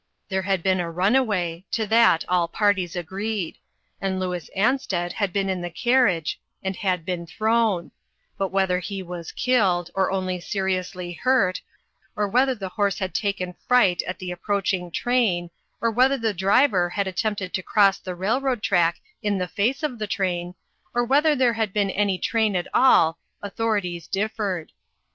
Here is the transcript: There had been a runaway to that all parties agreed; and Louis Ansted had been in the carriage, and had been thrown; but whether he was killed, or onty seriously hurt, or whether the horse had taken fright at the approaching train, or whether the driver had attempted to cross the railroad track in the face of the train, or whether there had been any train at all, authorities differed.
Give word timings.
There 0.29 0.41
had 0.41 0.63
been 0.63 0.79
a 0.79 0.89
runaway 0.89 1.63
to 1.73 1.85
that 1.85 2.25
all 2.27 2.47
parties 2.47 2.95
agreed; 2.95 3.57
and 4.01 4.19
Louis 4.19 4.49
Ansted 4.57 5.11
had 5.11 5.31
been 5.31 5.47
in 5.47 5.61
the 5.61 5.69
carriage, 5.69 6.39
and 6.63 6.75
had 6.75 7.05
been 7.05 7.27
thrown; 7.27 7.91
but 8.35 8.47
whether 8.49 8.79
he 8.79 9.03
was 9.03 9.31
killed, 9.31 9.91
or 9.93 10.09
onty 10.11 10.41
seriously 10.41 11.13
hurt, 11.13 11.61
or 12.15 12.27
whether 12.27 12.55
the 12.55 12.69
horse 12.69 12.97
had 12.97 13.13
taken 13.13 13.53
fright 13.67 14.01
at 14.07 14.17
the 14.17 14.31
approaching 14.31 14.89
train, 14.89 15.51
or 15.81 15.91
whether 15.91 16.17
the 16.17 16.33
driver 16.33 16.89
had 16.89 17.05
attempted 17.05 17.53
to 17.53 17.61
cross 17.61 17.99
the 17.99 18.15
railroad 18.15 18.63
track 18.63 18.99
in 19.21 19.37
the 19.37 19.47
face 19.47 19.83
of 19.83 19.99
the 19.99 20.07
train, 20.07 20.55
or 20.95 21.05
whether 21.05 21.35
there 21.35 21.53
had 21.53 21.71
been 21.73 21.91
any 21.91 22.17
train 22.17 22.55
at 22.55 22.67
all, 22.73 23.19
authorities 23.43 24.07
differed. 24.07 24.71